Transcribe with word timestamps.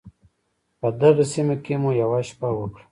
په 0.79 0.87
دغې 1.01 1.25
سیمه 1.33 1.55
کې 1.63 1.75
مو 1.81 1.89
یوه 2.01 2.19
شپه 2.29 2.49
وکړه. 2.53 2.79